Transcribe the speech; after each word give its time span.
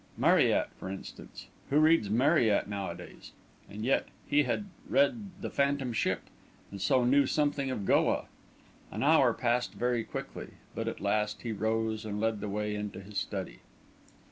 Marryat, 0.17 0.69
for 0.79 0.89
instance; 0.89 1.45
who 1.69 1.77
reads 1.77 2.09
Marryat 2.09 2.67
nowadays? 2.67 3.33
And 3.69 3.85
yet 3.85 4.07
he 4.25 4.41
had 4.41 4.65
read 4.89 5.29
the 5.41 5.51
"Phantom 5.51 5.93
Ship," 5.93 6.21
and 6.71 6.81
so 6.81 7.05
knew 7.05 7.27
something 7.27 7.69
of 7.69 7.85
Goa. 7.85 8.25
An 8.89 9.03
hour 9.03 9.31
passed 9.31 9.73
very 9.75 10.03
quickly, 10.03 10.53
but 10.73 10.87
at 10.87 11.01
last 11.01 11.43
he 11.43 11.51
rose 11.51 12.03
and 12.03 12.19
led 12.19 12.39
the 12.41 12.49
way 12.49 12.73
into 12.73 12.99
his 12.99 13.19
study. 13.19 13.59